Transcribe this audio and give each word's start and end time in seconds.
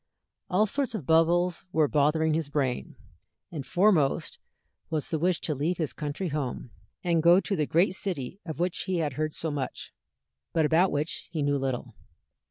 All 0.49 0.65
sorts 0.65 0.95
of 0.95 1.05
bubbles 1.05 1.63
were 1.71 1.87
bothering 1.87 2.33
his 2.33 2.49
brain, 2.49 2.95
and 3.51 3.63
foremost 3.63 4.39
was 4.89 5.07
the 5.11 5.19
wish 5.19 5.39
to 5.41 5.53
leave 5.53 5.77
his 5.77 5.93
country 5.93 6.29
home, 6.29 6.71
and 7.03 7.21
go 7.21 7.39
to 7.39 7.55
the 7.55 7.67
great 7.67 7.93
city 7.93 8.39
of 8.43 8.59
which 8.59 8.85
he 8.85 8.97
had 8.97 9.13
heard 9.13 9.35
so 9.35 9.51
much, 9.51 9.93
but 10.53 10.65
about 10.65 10.91
which 10.91 11.29
he 11.31 11.43
knew 11.43 11.59
little. 11.59 11.93